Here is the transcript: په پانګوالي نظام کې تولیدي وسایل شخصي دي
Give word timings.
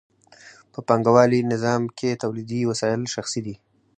په 0.73 0.79
پانګوالي 0.87 1.39
نظام 1.53 1.83
کې 1.97 2.19
تولیدي 2.23 2.61
وسایل 2.69 3.01
شخصي 3.15 3.41
دي 3.45 3.55